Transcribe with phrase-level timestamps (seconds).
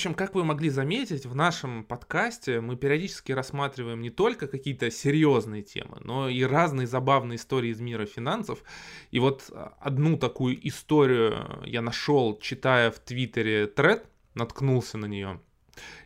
[0.00, 5.60] общем, как вы могли заметить, в нашем подкасте мы периодически рассматриваем не только какие-то серьезные
[5.60, 8.62] темы, но и разные забавные истории из мира финансов.
[9.10, 15.38] И вот а, одну такую историю я нашел, читая в Твиттере тред, наткнулся на нее.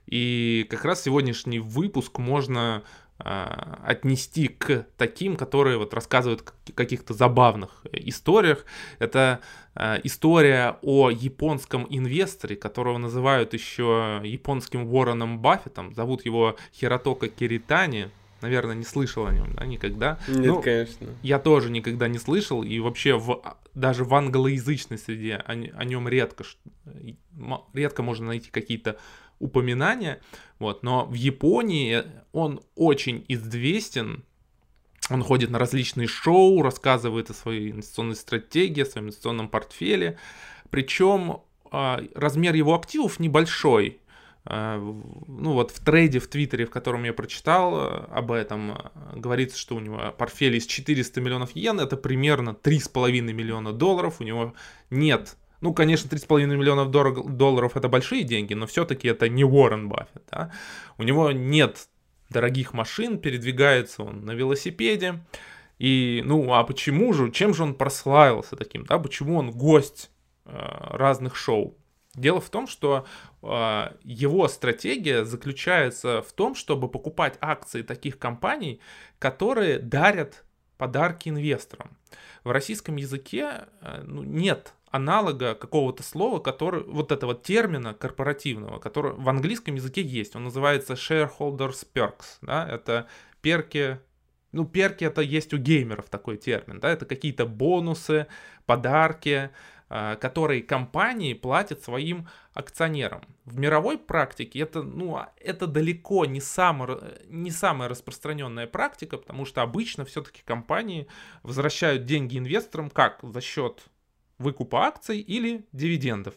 [0.07, 2.83] И как раз сегодняшний выпуск можно
[3.19, 8.65] отнести к таким, которые вот рассказывают о каких-то забавных историях.
[8.99, 9.41] Это
[9.75, 15.95] а, история о японском инвесторе, которого называют еще японским Уорреном Баффетом.
[15.95, 18.11] Зовут его Хиротока Киритани.
[18.41, 20.19] Наверное, не слышал о нем, да, никогда.
[20.29, 21.07] Нет, ну, конечно.
[21.23, 23.43] Я тоже никогда не слышал, и вообще в,
[23.75, 26.45] даже в англоязычной среде о, о нем редко,
[27.73, 28.99] редко можно найти какие-то
[29.39, 30.21] упоминания,
[30.59, 32.03] вот, но в Японии
[32.33, 34.25] он очень известен,
[35.11, 40.19] он ходит на различные шоу, рассказывает о своей инвестиционной стратегии, о своем инвестиционном портфеле,
[40.71, 44.01] причем а, размер его активов небольшой,
[44.47, 48.79] а, ну вот в трейде в Твиттере, в котором я прочитал а, об этом,
[49.15, 54.25] говорится, что у него портфель из 400 миллионов йен, это примерно 3,5 миллиона долларов, у
[54.25, 54.55] него
[54.91, 60.23] нет ну, конечно, 3,5 миллионов долларов это большие деньги, но все-таки это не Уоррен Баффет.
[60.31, 60.53] Да?
[60.99, 61.89] У него нет
[62.31, 65.21] дорогих машин, передвигается он на велосипеде.
[65.79, 70.11] И, ну, а почему же, чем же он прославился таким, да, почему он гость
[70.45, 71.77] э, разных шоу?
[72.15, 73.07] Дело в том, что
[73.43, 78.81] э, его стратегия заключается в том, чтобы покупать акции таких компаний,
[79.19, 80.45] которые дарят
[80.79, 81.97] подарки инвесторам.
[82.45, 89.13] В российском языке э, ну, нет аналога какого-то слова, который, вот этого термина корпоративного, который
[89.15, 90.37] в английском языке есть.
[90.37, 93.09] Он называется shareholders perks, да, это
[93.41, 93.99] перки,
[94.53, 98.29] ну, перки это есть у геймеров такой термин, да, это какие-то бонусы,
[98.67, 99.51] подарки,
[99.89, 103.23] а, которые компании платят своим акционерам.
[103.47, 109.63] В мировой практике это, ну, это далеко не, самая не самая распространенная практика, потому что
[109.63, 111.09] обычно все-таки компании
[111.43, 113.89] возвращают деньги инвесторам как за счет
[114.39, 116.35] выкупа акций или дивидендов.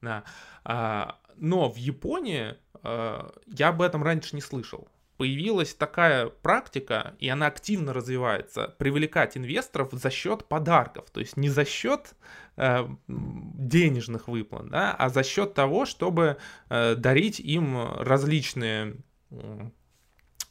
[0.00, 0.24] Да.
[0.64, 4.88] А, но в Японии а, я об этом раньше не слышал.
[5.16, 11.10] Появилась такая практика, и она активно развивается, привлекать инвесторов за счет подарков.
[11.10, 12.14] То есть не за счет
[12.56, 16.38] э, денежных выплат, да, а за счет того, чтобы
[16.70, 18.96] дарить им различные,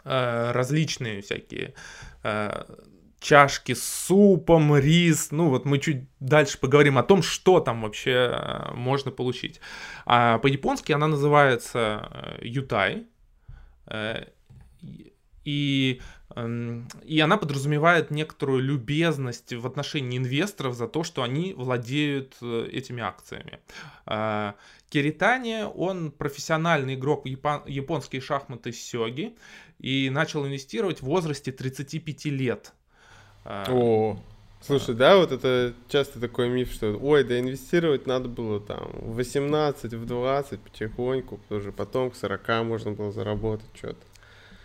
[0.04, 1.74] различные всякие
[3.20, 5.32] чашки с супом, рис.
[5.32, 9.60] Ну вот мы чуть дальше поговорим о том, что там вообще э, можно получить.
[10.06, 13.08] А по-японски она называется э, ютай.
[13.88, 14.26] Э,
[15.46, 16.02] и,
[16.36, 23.02] эм, и она подразумевает некоторую любезность в отношении инвесторов за то, что они владеют этими
[23.02, 23.60] акциями.
[24.90, 29.36] Киритани, он профессиональный игрок японские шахматы сёги
[29.80, 32.74] и начал инвестировать в возрасте 35 лет.
[33.46, 34.20] А, О,
[34.62, 39.16] слушай, да, вот это часто такой миф, что ой, да инвестировать надо было там в
[39.16, 44.06] 18, в 20 потихоньку, тоже потом к 40 можно было заработать что-то.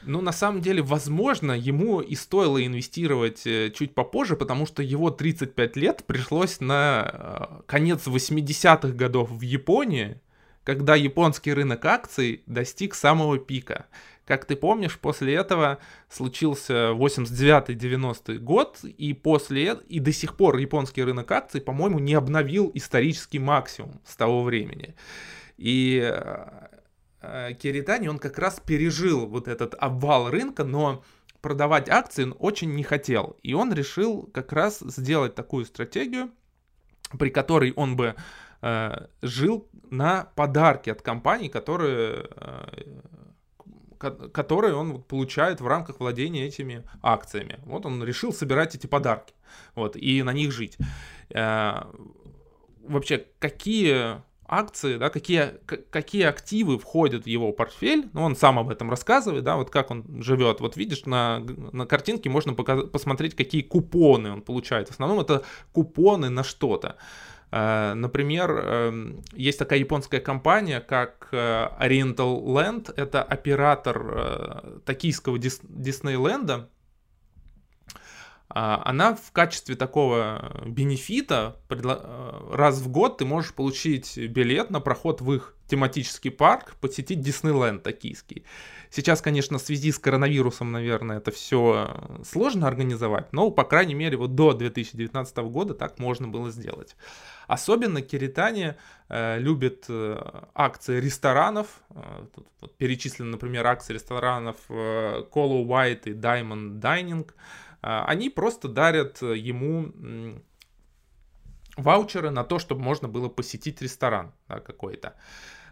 [0.06, 5.10] Ну, на самом деле, возможно, ему и стоило инвестировать э, чуть попозже, потому что его
[5.10, 10.20] 35 лет пришлось на э, конец 80-х годов в Японии,
[10.62, 13.86] когда японский рынок акций достиг самого пика.
[14.26, 21.02] Как ты помнишь, после этого случился 89-90 год, и после и до сих пор японский
[21.02, 24.94] рынок акций, по-моему, не обновил исторический максимум с того времени.
[25.58, 26.46] И э,
[27.20, 31.04] э, Киритани, он как раз пережил вот этот обвал рынка, но
[31.42, 33.36] продавать акции он очень не хотел.
[33.42, 36.30] И он решил как раз сделать такую стратегию,
[37.18, 38.14] при которой он бы
[38.62, 42.66] э, жил на подарки от компаний, которые э,
[43.98, 47.58] которые он получает в рамках владения этими акциями.
[47.64, 49.34] Вот он решил собирать эти подарки,
[49.74, 50.76] вот, и на них жить.
[51.30, 51.82] Э,
[52.86, 55.54] вообще, какие акции, да, какие,
[55.90, 59.90] какие активы входят в его портфель, ну, он сам об этом рассказывает, да, вот как
[59.90, 64.90] он живет, вот видишь, на, на картинке можно показать, посмотреть, какие купоны он получает, в
[64.92, 66.96] основном это купоны на что-то,
[67.94, 76.68] например, эм, есть такая японская компания, как э, Oriental Land, это оператор э, токийского Диснейленда.
[78.48, 81.56] А, она в качестве такого бенефита
[82.50, 87.82] раз в год ты можешь получить билет на проход в их тематический парк, посетить Диснейленд
[87.82, 88.44] токийский.
[88.90, 94.16] Сейчас, конечно, в связи с коронавирусом, наверное, это все сложно организовать, но, по крайней мере,
[94.16, 96.96] вот до 2019 года так можно было сделать.
[97.46, 98.76] Особенно киритане
[99.08, 101.82] э, любят э, акции ресторанов.
[101.90, 107.30] Э, тут вот перечислены, например, акции ресторанов э, Colo White и Diamond Dining.
[107.82, 110.38] Э, они просто дарят ему э,
[111.76, 115.08] ваучеры на то, чтобы можно было посетить ресторан да, какой-то.
[115.08, 115.12] Э,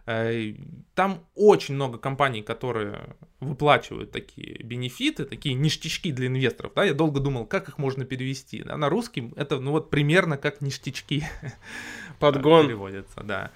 [0.05, 6.73] там очень много компаний, которые выплачивают такие бенефиты, такие ништячки для инвесторов.
[6.75, 6.85] Да?
[6.85, 8.63] Я долго думал, как их можно перевести.
[8.63, 8.77] Да?
[8.77, 11.25] На русский это ну вот примерно как ништячки.
[12.19, 12.67] Подгон.
[12.67, 13.53] Переводится, да.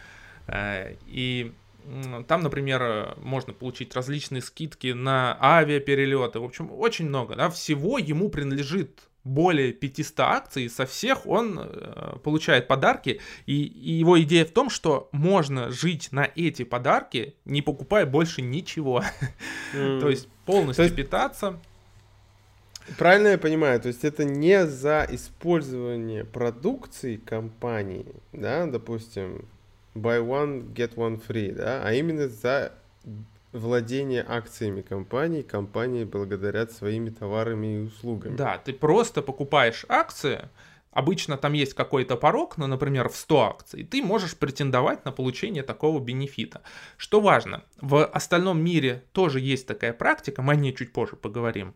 [0.46, 1.52] Э, и
[2.26, 6.40] там, например, можно получить различные скидки на авиаперелеты.
[6.40, 7.36] В общем, очень много.
[7.36, 7.50] Да?
[7.50, 14.20] Всего ему принадлежит более 500 акций, со всех он э, получает подарки, и, и его
[14.22, 19.02] идея в том, что можно жить на эти подарки, не покупая больше ничего.
[19.74, 20.00] Mm.
[20.00, 20.96] То есть полностью то есть...
[20.96, 21.60] питаться.
[22.98, 29.44] Правильно я понимаю, то есть это не за использование продукции компании, да, допустим,
[29.96, 32.74] buy one, get one free, да, а именно за
[33.56, 38.36] владение акциями компании, компании благодарят своими товарами и услугами.
[38.36, 40.48] Да, ты просто покупаешь акции,
[40.96, 45.62] обычно там есть какой-то порог, ну, например, в 100 акций, ты можешь претендовать на получение
[45.62, 46.62] такого бенефита.
[46.96, 51.74] Что важно, в остальном мире тоже есть такая практика, мы о ней чуть позже поговорим,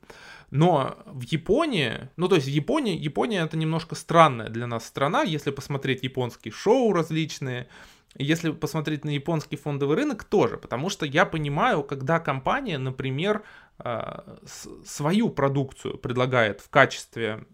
[0.50, 5.22] но в Японии, ну то есть в Японии, Япония это немножко странная для нас страна,
[5.22, 7.68] если посмотреть японские шоу различные,
[8.16, 13.42] если посмотреть на японский фондовый рынок, тоже, потому что я понимаю, когда компания, например,
[13.78, 14.38] а,
[14.84, 17.46] свою продукцию предлагает в качестве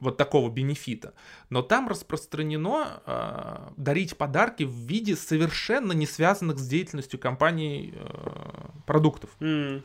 [0.00, 1.14] вот такого бенефита.
[1.50, 8.80] Но там распространено э, дарить подарки в виде совершенно не связанных с деятельностью компании э,
[8.86, 9.30] продуктов.
[9.40, 9.82] Mm.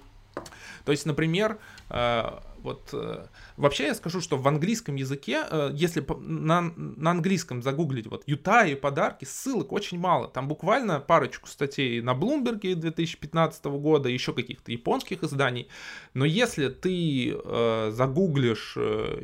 [0.86, 1.57] То есть, например,
[1.89, 3.25] э, вот э,
[3.57, 8.65] вообще я скажу, что в английском языке, э, если на, на английском загуглить вот Юта
[8.65, 10.30] и подарки, ссылок очень мало.
[10.30, 15.68] Там буквально парочку статей на Блумберге 2015 года, еще каких-то японских изданий.
[16.13, 19.19] Но если ты э, загуглишь э,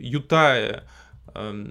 [1.33, 1.65] э,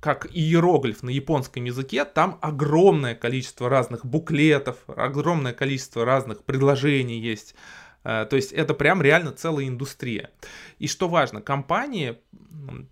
[0.00, 7.54] как иероглиф на японском языке, там огромное количество разных буклетов, огромное количество разных предложений есть.
[8.04, 10.30] Э, то есть это прям реально целая индустрия.
[10.78, 12.18] И что важно, компании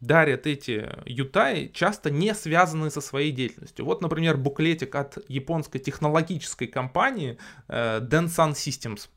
[0.01, 3.85] дарят эти ютай часто не связанные со своей деятельностью.
[3.85, 9.09] Вот, например, буклетик от японской технологической компании э, Densan Systems.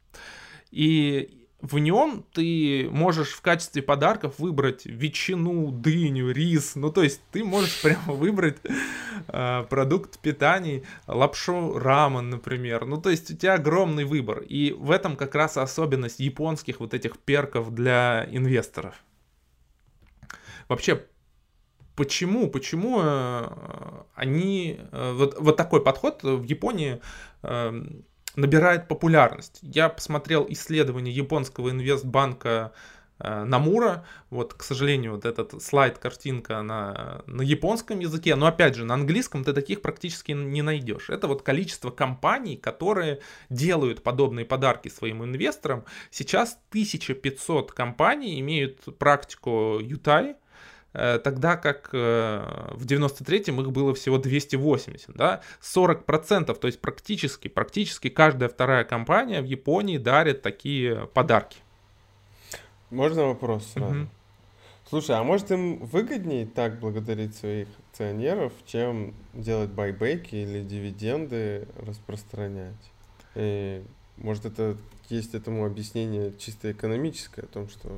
[0.72, 6.76] И в нем ты можешь в качестве подарков выбрать ветчину, дыню, рис.
[6.76, 8.58] Ну, то есть ты можешь прямо выбрать
[9.30, 12.86] э, продукт питания, лапшу рамен, например.
[12.86, 14.40] Ну, то есть у тебя огромный выбор.
[14.40, 18.96] И в этом как раз особенность японских вот этих перков для инвесторов.
[20.68, 21.06] Вообще,
[21.96, 27.00] почему, почему э, они, э, вот, вот такой подход в Японии
[27.42, 27.84] э,
[28.36, 29.60] набирает популярность.
[29.62, 32.74] Я посмотрел исследование японского инвестбанка
[33.20, 34.06] э, Намура.
[34.30, 38.96] Вот, к сожалению, вот этот слайд, картинка на, на японском языке, но опять же, на
[38.96, 41.10] английском ты таких практически не найдешь.
[41.10, 43.20] Это вот количество компаний, которые
[43.50, 45.86] делают подобные подарки своим инвесторам.
[46.10, 50.36] Сейчас 1500 компаний имеют практику Ютай,
[50.94, 58.10] тогда как э, в 93-м их было всего 280, да, 40%, то есть практически, практически
[58.10, 61.58] каждая вторая компания в Японии дарит такие подарки.
[62.92, 64.02] Можно вопрос сразу?
[64.02, 64.10] Угу.
[64.90, 72.76] Слушай, а может им выгоднее так благодарить своих акционеров, чем делать байбеки или дивиденды распространять?
[73.34, 73.84] И,
[74.18, 74.78] может это
[75.10, 77.90] есть этому объяснение чисто экономическое, о том, что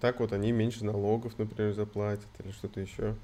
[0.00, 3.14] так вот они меньше налогов, например, заплатят или что-то еще.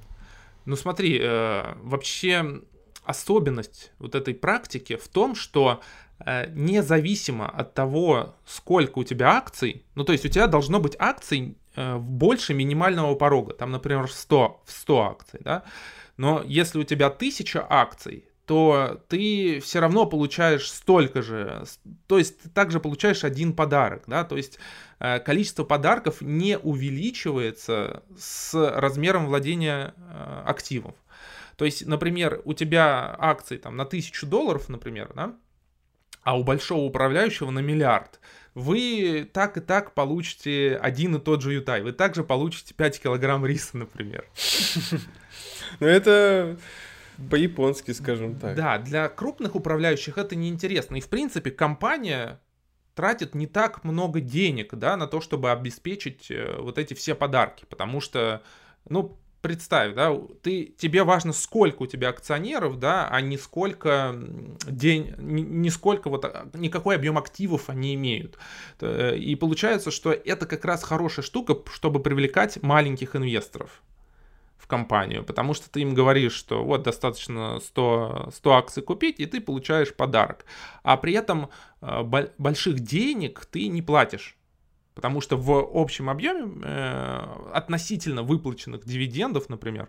[0.65, 2.63] Ну смотри, э, вообще
[3.05, 5.81] особенность вот этой практики в том, что
[6.19, 10.97] э, независимо от того, сколько у тебя акций, ну то есть у тебя должно быть
[10.99, 15.65] акций э, больше минимального порога, там, например, 100, в 100 акций, да,
[16.17, 21.63] но если у тебя 1000 акций, то ты все равно получаешь столько же,
[22.09, 24.59] то есть ты также получаешь один подарок, да, то есть
[24.99, 30.97] э, количество подарков не увеличивается с размером владения э, активов.
[31.55, 35.37] То есть, например, у тебя акции там на тысячу долларов, например, да,
[36.25, 38.19] а у большого управляющего на миллиард,
[38.55, 41.83] вы так и так получите один и тот же ютай.
[41.83, 44.27] Вы также получите 5 килограмм риса, например.
[45.79, 46.59] Ну это
[47.29, 48.57] по-японски, скажем так.
[48.57, 50.97] Да, для крупных управляющих это неинтересно.
[50.97, 52.41] И, в принципе, компания
[52.95, 57.65] тратит не так много денег, да, на то, чтобы обеспечить э, вот эти все подарки,
[57.69, 58.43] потому что,
[58.89, 64.15] ну, представь, да, ты, тебе важно, сколько у тебя акционеров, да, а не сколько
[64.67, 68.37] день, не, не сколько вот, а, никакой объем активов они имеют.
[68.81, 73.83] Э, и получается, что это как раз хорошая штука, чтобы привлекать маленьких инвесторов
[74.61, 79.27] в компанию, потому что ты им говоришь, что вот достаточно 100, 100 акций купить, и
[79.27, 80.45] ты получаешь подарок.
[80.83, 81.49] А при этом
[81.81, 82.03] э,
[82.39, 84.37] больших денег ты не платишь
[84.95, 89.89] Потому что в общем объеме э, относительно выплаченных дивидендов, например,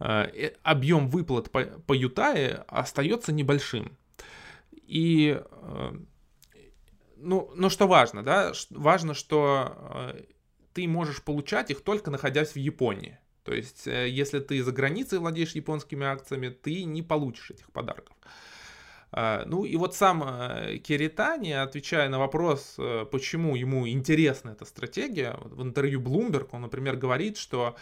[0.00, 3.96] э, объем выплат по, по Ютае остается небольшим.
[4.86, 5.92] И, э,
[7.18, 10.22] ну, но что важно, да, важно, что э,
[10.72, 13.18] ты можешь получать их только находясь в Японии.
[13.44, 18.16] То есть, э, если ты за границей владеешь японскими акциями, ты не получишь этих подарков.
[19.14, 24.64] А, ну и вот сам э, Керитани, отвечая на вопрос, э, почему ему интересна эта
[24.64, 27.76] стратегия, в интервью Bloomberg он, например, говорит, что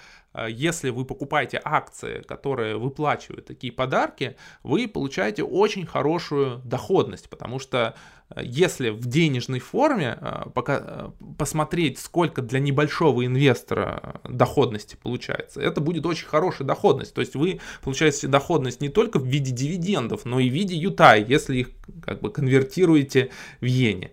[0.49, 7.95] если вы покупаете акции, которые выплачивают такие подарки, вы получаете очень хорошую доходность, потому что
[8.37, 15.81] если в денежной форме э, пока, э, посмотреть, сколько для небольшого инвестора доходности получается, это
[15.81, 17.13] будет очень хорошая доходность.
[17.13, 21.25] То есть вы получаете доходность не только в виде дивидендов, но и в виде ютай,
[21.25, 21.71] если их
[22.05, 24.13] как бы конвертируете в иене.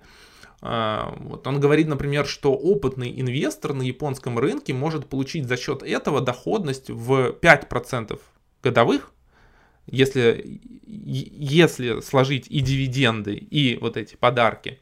[0.62, 1.46] А, вот.
[1.48, 6.90] Он говорит, например, что опытный инвестор на японском рынке может получить за счет этого доходность
[6.90, 8.20] в 5%
[8.64, 9.12] годовых,
[9.86, 14.80] если, если сложить и дивиденды, и вот эти подарки,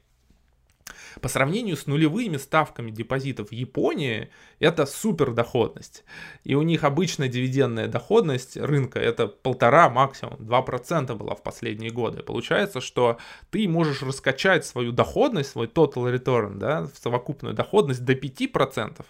[1.22, 4.29] по сравнению с нулевыми ставками депозитов в Японии,
[4.60, 6.03] это супер доходность.
[6.43, 12.24] И у них обычная дивидендная доходность рынка это полтора, максимум 2% была в последние годы.
[12.24, 13.17] Получается, что
[13.51, 19.05] ты можешь раскачать свою доходность, свой total return, да, в совокупную доходность до 5%.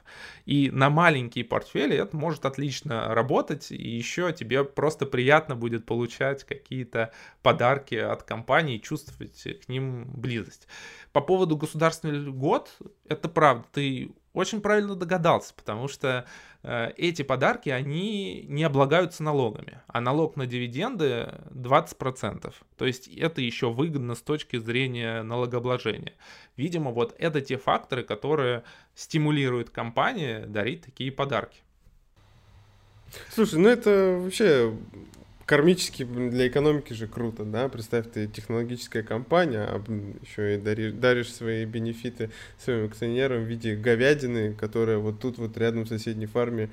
[0.46, 6.44] И на маленькие портфели это может отлично работать, и еще тебе просто приятно будет получать
[6.44, 10.68] какие-то подарки от компании, чувствовать к ним близость.
[11.12, 11.56] По поводу
[11.96, 16.26] государственных льгот, это правда, ты очень правильно догадался, потому что
[16.64, 22.54] э, эти подарки, они не облагаются налогами, а налог на дивиденды 20%.
[22.78, 26.14] То есть это еще выгодно с точки зрения налогообложения.
[26.58, 31.60] Видимо, вот это те факторы, которые стимулируют компании дарить такие подарки.
[33.30, 34.76] Слушай, ну это вообще
[35.46, 39.84] кармически для экономики же круто, да, представь, ты технологическая компания, а
[40.22, 45.58] еще и даришь, даришь свои бенефиты своим акционерам в виде говядины, которая вот тут вот
[45.58, 46.70] рядом в соседней фарме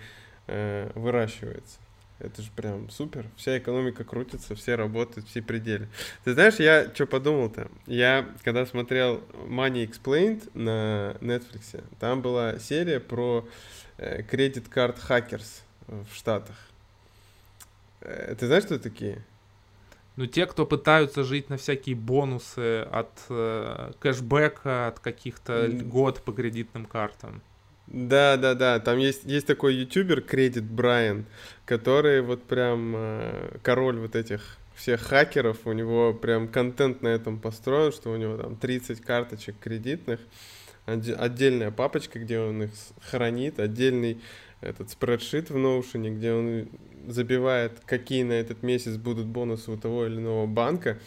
[0.46, 1.78] э, выращивается.
[2.18, 3.26] Это же прям супер.
[3.36, 5.88] Вся экономика крутится, все работают, все пределы.
[6.22, 7.68] Ты знаешь, я что подумал-то?
[7.86, 13.46] Я, когда смотрел Money Explained на Netflix, там была серия про
[13.98, 16.71] э, card hackers в Штатах.
[18.02, 19.24] Э, ты знаешь, кто такие?
[20.16, 26.32] Ну, те, кто пытаются жить на всякие бонусы от э, кэшбэка, от каких-то льгот по
[26.32, 27.40] кредитным картам.
[27.86, 28.78] Да, да, да.
[28.78, 31.24] Там есть, есть такой ютубер, Кредит Брайан,
[31.64, 35.66] который вот прям э, король вот этих всех хакеров.
[35.66, 40.20] У него прям контент на этом построен, что у него там 30 карточек кредитных,
[40.86, 42.70] отдельная папочка, где он их
[43.10, 44.20] хранит, отдельный
[44.62, 46.68] этот спредшит в Notion, где он
[47.08, 50.98] забивает, какие на этот месяц будут бонусы у того или иного банка.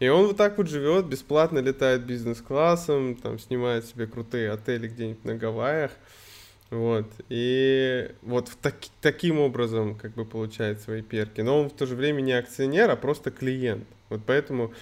[0.00, 5.24] И он вот так вот живет, бесплатно летает бизнес-классом, там снимает себе крутые отели где-нибудь
[5.24, 5.92] на Гавайях.
[6.70, 7.06] Вот.
[7.28, 11.40] И вот в так, таким образом как бы получает свои перки.
[11.40, 13.86] Но он в то же время не акционер, а просто клиент.
[14.08, 14.72] Вот поэтому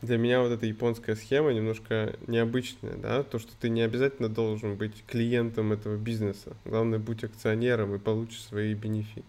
[0.00, 4.76] для меня вот эта японская схема немножко необычная, да, то, что ты не обязательно должен
[4.76, 6.56] быть клиентом этого бизнеса.
[6.64, 9.26] Главное, будь акционером и получишь свои бенефиты.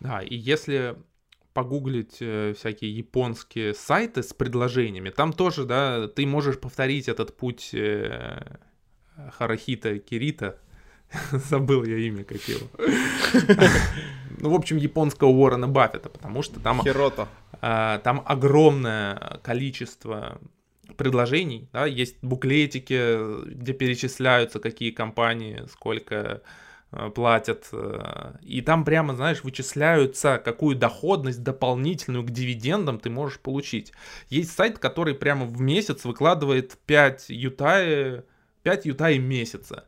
[0.00, 0.96] Да, и если
[1.52, 7.70] погуглить э, всякие японские сайты с предложениями, там тоже, да, ты можешь повторить этот путь
[7.72, 8.58] э,
[9.38, 10.58] Харахита Кирита,
[11.32, 12.66] забыл я имя как его.
[14.38, 16.82] Ну, в общем, японского Уоррена Баффета, потому что там...
[16.82, 17.26] Хирота.
[17.60, 20.40] А, там огромное количество
[20.96, 26.42] предложений, да, есть буклетики, где перечисляются какие компании, сколько
[26.92, 27.68] Э, платят.
[27.72, 33.92] Э, и там прямо, знаешь, вычисляются, какую доходность дополнительную к дивидендам ты можешь получить.
[34.30, 38.22] Есть сайт, который прямо в месяц выкладывает 5 ютай,
[38.62, 39.84] 5 ютай месяца.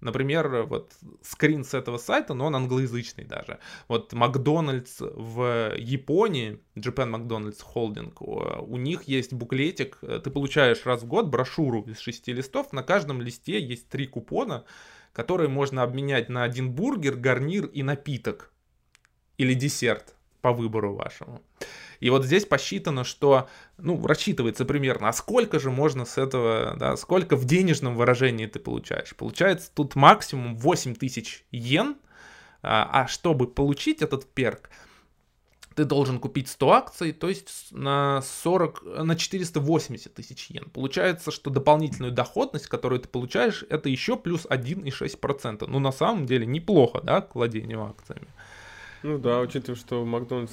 [0.00, 3.58] Например, вот скрин с этого сайта, но он англоязычный даже.
[3.88, 8.12] Вот Макдональдс в Японии, Japan McDonald's Holding,
[8.60, 13.20] у них есть буклетик, ты получаешь раз в год брошюру из шести листов, на каждом
[13.20, 14.64] листе есть три купона,
[15.12, 18.52] которые можно обменять на один бургер, гарнир и напиток.
[19.36, 21.42] Или десерт по выбору вашему.
[22.00, 26.96] И вот здесь посчитано, что, ну, рассчитывается примерно, а сколько же можно с этого, да,
[26.96, 29.14] сколько в денежном выражении ты получаешь.
[29.16, 31.96] Получается тут максимум 8 тысяч йен,
[32.62, 34.70] а, а чтобы получить этот перк,
[35.74, 40.68] ты должен купить 100 акций, то есть на 40, на 480 тысяч йен.
[40.70, 45.64] Получается, что дополнительную доходность, которую ты получаешь, это еще плюс 1,6%.
[45.68, 48.26] Ну, на самом деле, неплохо, да, к владению акциями.
[49.04, 50.52] Ну да, учитывая, что Макдональдс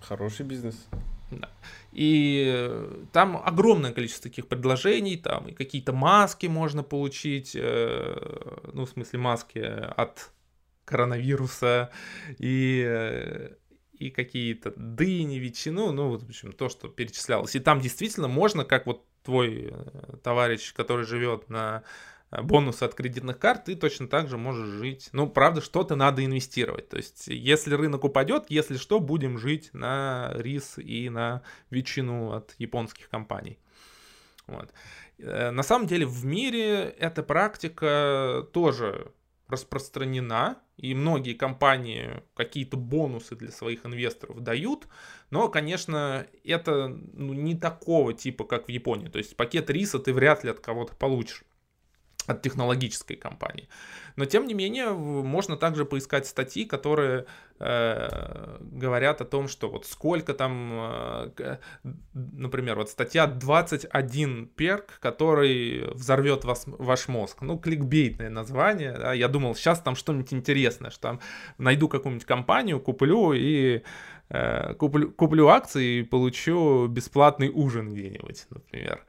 [0.00, 0.88] Хороший бизнес.
[1.30, 1.50] Да.
[1.92, 8.86] И э, там огромное количество таких предложений, там и какие-то маски можно получить, э, ну,
[8.86, 10.30] в смысле маски от
[10.84, 11.90] коронавируса,
[12.38, 13.50] и, э,
[13.92, 17.54] и какие-то дыни, ветчину, ну, вот, в общем, то, что перечислялось.
[17.56, 19.74] И там действительно можно, как вот твой
[20.22, 21.82] товарищ, который живет на
[22.30, 25.08] бонусы от кредитных карт, ты точно так же можешь жить.
[25.12, 26.88] Ну, правда, что-то надо инвестировать.
[26.88, 32.54] То есть, если рынок упадет, если что, будем жить на рис и на ветчину от
[32.58, 33.58] японских компаний.
[34.46, 34.72] Вот.
[35.18, 39.12] Э, на самом деле в мире эта практика тоже
[39.48, 44.86] распространена, и многие компании какие-то бонусы для своих инвесторов дают,
[45.30, 49.08] но, конечно, это ну, не такого типа, как в Японии.
[49.08, 51.44] То есть пакет риса ты вряд ли от кого-то получишь
[52.28, 53.68] от технологической компании.
[54.16, 57.24] Но тем не менее, можно также поискать статьи, которые
[57.60, 61.58] э, говорят о том, что вот сколько там, э,
[62.12, 67.42] например, вот статья 21 перк, который взорвет вас, ваш мозг.
[67.42, 68.92] Ну, кликбейтное название.
[68.92, 69.12] Да?
[69.14, 71.20] Я думал, сейчас там что-нибудь интересное, что там
[71.58, 73.82] найду какую-нибудь компанию, куплю и
[74.30, 79.04] э, куплю, куплю акции и получу бесплатный ужин где-нибудь, например.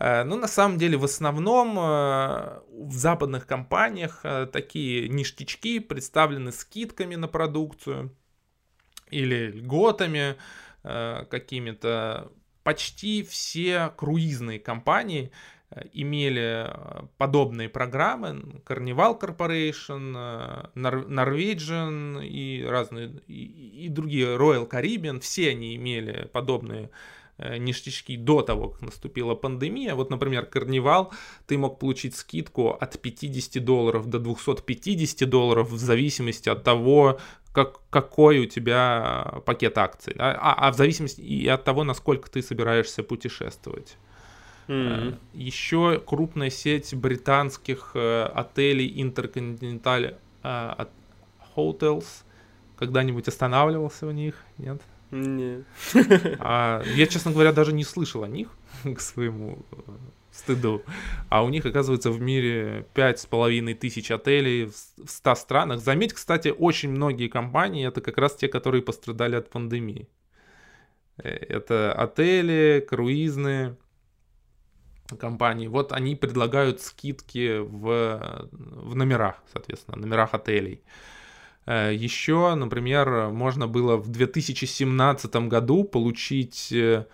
[0.00, 7.16] Ну, на самом деле, в основном э, в западных компаниях э, такие ништячки представлены скидками
[7.16, 8.16] на продукцию
[9.10, 10.36] или льготами
[10.82, 12.32] какими-то.
[12.62, 15.30] Почти все круизные компании
[15.92, 16.72] имели
[17.18, 18.62] подобные программы.
[18.64, 26.90] Carnival Corporation, Norwegian и разные, и, и другие, Royal Caribbean, все они имели подобные программы
[26.90, 27.19] Э,
[27.58, 29.94] ништячки до того, как наступила пандемия.
[29.94, 31.12] Вот, например, Карнивал,
[31.46, 37.18] ты мог получить скидку от 50 долларов до 250 долларов в зависимости от того,
[37.52, 40.14] как, какой у тебя пакет акций.
[40.16, 40.32] Да?
[40.40, 43.96] А, а в зависимости и от того, насколько ты собираешься путешествовать.
[44.68, 45.18] Mm-hmm.
[45.34, 50.86] Еще крупная сеть британских э, отелей Intercontinental э,
[51.56, 52.06] Hotels.
[52.76, 54.36] Когда-нибудь останавливался в них?
[54.58, 54.80] Нет?
[55.10, 55.64] Нет.
[56.38, 58.48] А, я, честно говоря, даже не слышал о них
[58.84, 59.76] к своему э,
[60.30, 60.82] стыду.
[61.28, 65.80] А у них, оказывается, в мире пять с половиной тысяч отелей в 100 странах.
[65.80, 70.08] Заметь, кстати, очень многие компании это как раз те, которые пострадали от пандемии.
[71.18, 73.76] Э, это отели, круизные
[75.18, 75.66] компании.
[75.66, 80.82] Вот они предлагают скидки в, в номерах, соответственно, номерах отелей.
[81.66, 86.72] Э, Еще, например, можно было в 2017 году получить...
[86.72, 87.04] э,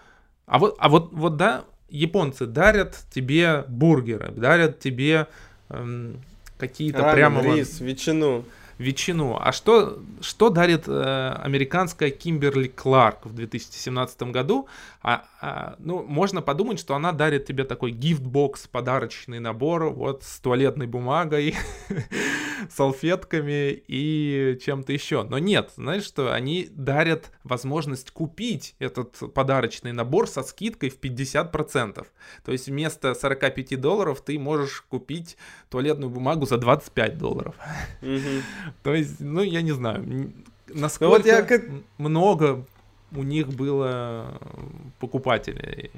[0.46, 5.26] А вот, а вот, вот да, японцы дарят тебе бургеры, дарят тебе
[5.68, 6.20] эм,
[6.58, 7.42] какие-то прямо...
[7.42, 8.44] рис, ветчину.
[8.78, 9.38] Ветчину.
[9.40, 14.68] А что, что дарит э, американская Кимберли Кларк в 2017 году?
[15.02, 20.40] А, а, ну, можно подумать, что она дарит тебе такой гифтбокс, подарочный набор, вот с
[20.40, 21.54] туалетной бумагой,
[22.70, 25.22] салфетками и чем-то еще.
[25.22, 32.06] Но нет, знаешь что, они дарят возможность купить этот подарочный набор со скидкой в 50%.
[32.44, 35.36] То есть вместо 45 долларов ты можешь купить
[35.70, 37.54] туалетную бумагу за 25 долларов.
[38.02, 38.42] Мгм.
[38.82, 40.32] То есть, ну, я не знаю, Ну
[40.68, 41.60] насколько вот я
[41.98, 42.64] много
[43.12, 44.40] у них было
[44.98, 45.90] покупателей.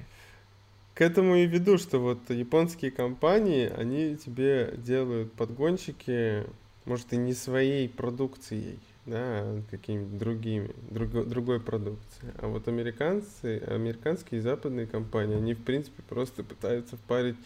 [0.94, 6.44] К этому и веду, что вот японские компании, они тебе делают подгончики,
[6.84, 12.32] может, и не своей продукцией, да, а какими-то другими, друго- другой продукцией.
[12.38, 17.36] А вот американцы, американские и западные компании, они, в принципе, просто пытаются впарить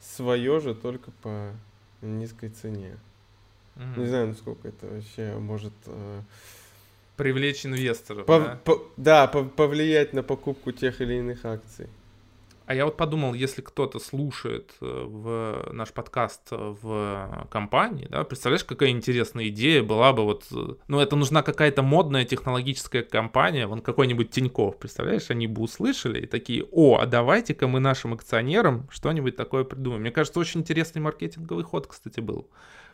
[0.00, 1.52] свое же, только по
[2.02, 2.98] низкой цене.
[3.78, 4.00] Мгм.
[4.00, 6.20] Не знаю, насколько это вообще может э,
[7.16, 8.60] Привлечь инвесторов, пов- да?
[8.64, 11.86] по- да, пов- повлиять на покупку тех или иных акций.
[12.66, 18.62] А я вот подумал, если кто-то слушает э, в наш подкаст в компании, да, представляешь,
[18.62, 23.80] какая интересная идея была бы вот, э, ну, это нужна какая-то модная технологическая компания, вон
[23.80, 29.34] какой-нибудь Тиньков, представляешь, они бы услышали и такие, о, а давайте-ка мы нашим акционерам что-нибудь
[29.34, 30.02] такое придумаем.
[30.02, 32.48] Мне кажется, очень интересный маркетинговый ход, кстати, был.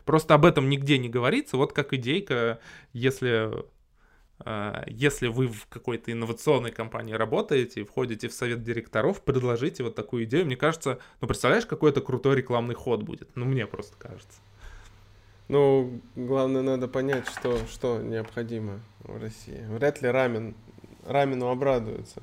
[0.05, 2.59] Просто об этом нигде не говорится, вот как идейка,
[2.93, 3.65] если
[4.39, 9.95] а, если вы в какой-то инновационной компании работаете и входите в совет директоров, предложите вот
[9.95, 10.45] такую идею.
[10.45, 13.29] Мне кажется, ну, представляешь, какой это крутой рекламный ход будет?
[13.35, 14.39] Ну, мне просто кажется.
[15.47, 19.63] Ну, главное, надо понять, что, что необходимо в России.
[19.69, 20.55] Вряд ли рамен,
[21.05, 22.21] рамену обрадуется.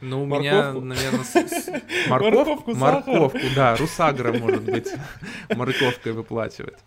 [0.00, 1.68] Ну, у меня, наверное, с, с,
[2.08, 4.88] морков, морковку, морковку, да, русагра, может быть,
[5.54, 6.78] морковкой выплачивать.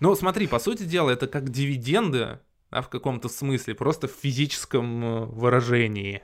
[0.00, 2.38] Ну, смотри, по сути дела, это как дивиденды
[2.70, 6.22] да, в каком-то смысле, просто в физическом э, выражении.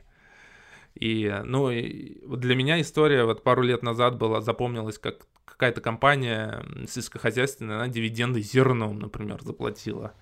[0.95, 6.65] И, ну, и для меня история вот пару лет назад была, запомнилась, как какая-то компания
[6.89, 10.13] сельскохозяйственная, она дивиденды зерном, например, заплатила.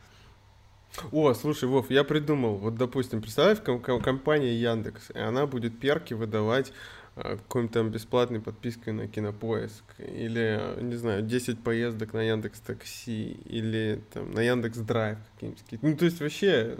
[1.12, 6.72] О, слушай, Вов, я придумал, вот, допустим, представь, компания Яндекс, и она будет перки выдавать
[7.16, 13.32] Э, какой-нибудь там бесплатной подпиской на Кинопоиск, или, не знаю, 10 поездок на Яндекс Такси,
[13.44, 15.82] или там на Яндекс Драйв какие-нибудь.
[15.82, 16.78] Ну, то есть вообще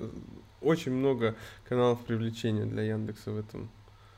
[0.61, 1.35] очень много
[1.69, 3.69] каналов привлечения для Яндекса в этом.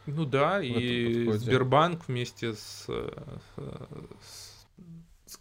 [0.06, 4.51] Ну да, и Сбербанк вместе с с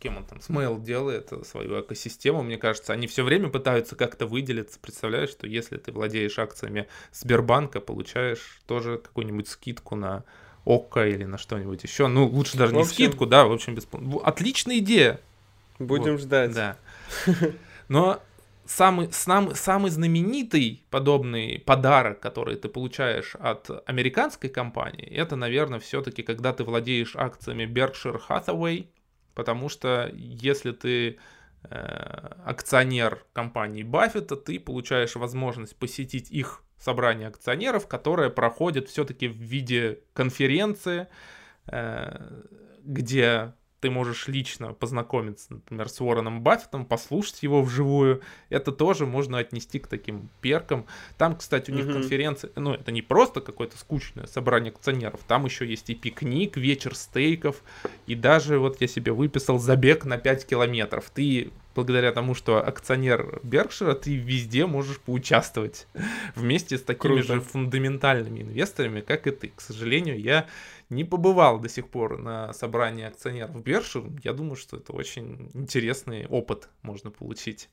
[0.02, 4.26] кем он там, с Mail делает свою экосистему, мне кажется, они все время пытаются как-то
[4.26, 4.80] выделиться.
[4.80, 10.24] Представляешь, что если ты владеешь акциями Сбербанка, получаешь тоже какую-нибудь скидку на
[10.66, 12.08] ОККО или на что-нибудь еще.
[12.08, 14.20] Ну, лучше даже не скидку, да, в общем, бесплатно.
[14.24, 15.20] Отличная идея.
[15.80, 16.54] Будем вот, ждать.
[16.54, 16.78] Да.
[17.88, 18.22] Но
[18.66, 26.24] самый, самый, самый знаменитый подобный подарок, который ты получаешь от американской компании, это, наверное, все-таки,
[26.24, 28.88] когда ты владеешь акциями Berkshire Hathaway,
[29.34, 31.18] потому что если ты
[31.64, 31.76] э,
[32.46, 40.00] акционер компании Баффета, ты получаешь возможность посетить их собрание акционеров, которое проходит все-таки в виде
[40.14, 41.08] конференции,
[41.68, 42.44] э,
[42.84, 48.22] где ты можешь лично познакомиться, например, с Уорреном Баффетом, послушать его вживую.
[48.50, 50.86] Это тоже можно отнести к таким перкам.
[51.18, 51.94] Там, кстати, у них mm-hmm.
[51.94, 56.96] конференция, ну, это не просто какое-то скучное собрание акционеров, там еще есть и пикник, вечер
[56.96, 57.64] стейков,
[58.06, 61.10] и даже вот я себе выписал забег на 5 километров.
[61.10, 65.88] Ты благодаря тому, что акционер Беркшира, ты везде можешь поучаствовать
[66.36, 67.24] вместе с такими Круто.
[67.24, 69.52] же фундаментальными инвесторами, как и ты.
[69.56, 70.48] К сожалению, я
[70.90, 74.04] не побывал до сих пор на собрании акционеров Беркшир.
[74.24, 77.70] Я думаю, что это очень интересный опыт можно получить.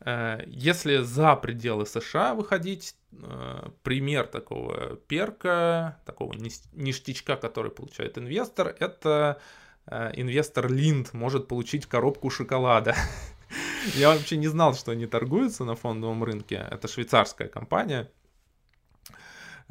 [0.00, 8.74] Э, если за пределы США выходить, э, пример такого перка, такого ништячка, который получает инвестор,
[8.78, 9.40] это
[10.14, 12.94] инвестор Линд может получить коробку шоколада.
[13.94, 16.66] Я вообще не знал, что они торгуются на фондовом рынке.
[16.70, 18.10] Это швейцарская компания.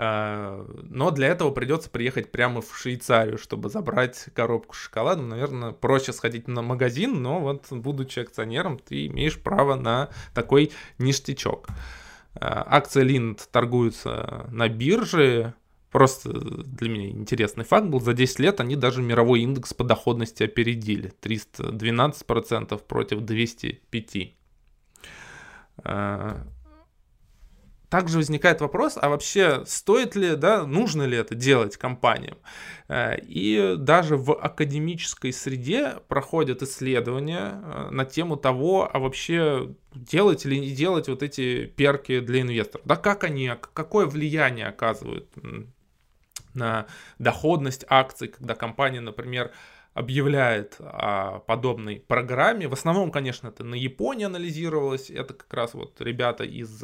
[0.02, 5.22] Э, но для этого придется приехать прямо в Швейцарию, чтобы забрать коробку шоколада.
[5.22, 11.68] Наверное, проще сходить на магазин, но вот будучи акционером, ты имеешь право на такой ништячок.
[12.36, 15.54] Э, акции Линд торгуются на бирже,
[15.92, 20.44] Просто для меня интересный факт был, за 10 лет они даже мировой индекс по доходности
[20.44, 21.12] опередили.
[21.22, 24.34] 312% против 205%.
[25.82, 26.46] А,
[27.90, 32.38] также возникает вопрос, а вообще стоит ли, да, нужно ли это делать компаниям?
[32.88, 40.46] А, и даже в академической среде проходят исследования а, на тему того, а вообще делать
[40.46, 42.86] или не делать вот эти перки для инвесторов.
[42.86, 45.28] Да, как они, какое влияние оказывают
[46.54, 46.86] на
[47.18, 49.52] доходность акций, когда компания, например,
[49.94, 52.68] объявляет о подобной программе.
[52.68, 55.10] В основном, конечно, это на Японии анализировалось.
[55.10, 56.84] Это как раз вот ребята из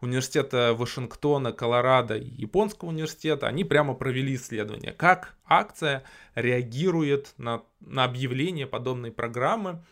[0.00, 3.46] университета Вашингтона, Колорадо и Японского университета.
[3.46, 6.02] Они прямо провели исследование, как акция
[6.34, 9.82] реагирует на, на объявление подобной программы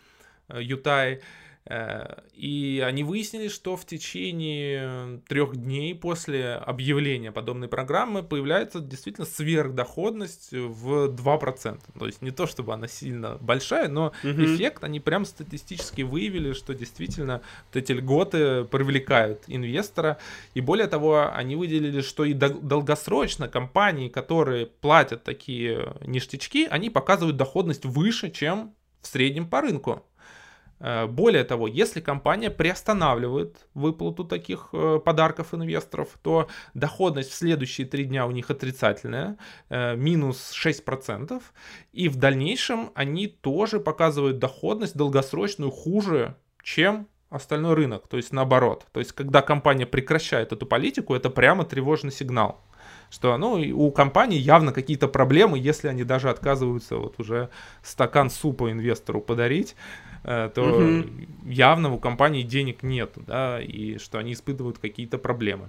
[0.48, 1.22] Ютай.
[1.68, 9.26] Э, и они выяснили, что в течение трех дней после объявления подобной программы появляется действительно
[9.26, 11.80] сверхдоходность в 2%.
[11.98, 14.44] То есть не то, чтобы она сильно большая, но угу.
[14.44, 20.16] эффект они прям статистически выявили, что действительно вот эти льготы привлекают инвестора.
[20.54, 27.36] И более того, они выделили, что и долгосрочно компании, которые платят такие ништячки, они показывают
[27.36, 30.04] доходность выше, чем в среднем по рынку.
[30.80, 37.86] Э, более того, если компания приостанавливает выплату таких э, подарков инвесторов, то доходность в следующие
[37.86, 39.36] три дня у них отрицательная,
[39.68, 41.42] э, минус 6%,
[41.92, 48.86] и в дальнейшем они тоже показывают доходность долгосрочную хуже, чем остальной рынок, то есть наоборот.
[48.92, 52.62] То есть когда компания прекращает эту политику, это прямо тревожный сигнал
[53.10, 57.48] что ну, у компании явно какие-то проблемы, если они даже отказываются вот уже
[57.82, 59.76] стакан супа инвестору подарить,
[60.22, 61.08] то угу.
[61.46, 65.68] явно у компании денег нет, да, и что они испытывают какие-то проблемы.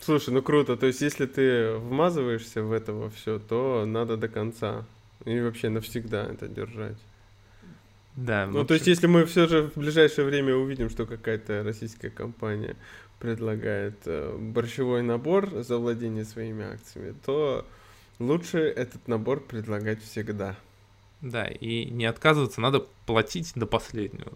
[0.00, 4.84] Слушай, ну круто, то есть если ты вмазываешься в это все, то надо до конца
[5.24, 6.98] и вообще навсегда это держать.
[8.16, 8.46] Да.
[8.46, 8.66] Ну, общем...
[8.66, 12.76] то есть, если мы все же в ближайшее время увидим, что какая-то российская компания
[13.18, 17.66] предлагает э, борщевой набор за владение своими акциями, то
[18.18, 20.56] лучше этот набор предлагать всегда.
[21.20, 24.32] Да, и не отказываться, надо платить до последнего.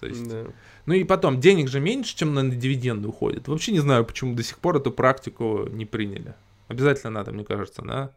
[0.00, 0.46] То есть, да.
[0.84, 3.48] Ну и потом, денег же меньше, чем на дивиденды уходит.
[3.48, 6.34] Вообще не знаю, почему до сих пор эту практику не приняли.
[6.68, 8.12] Обязательно надо, мне кажется, да?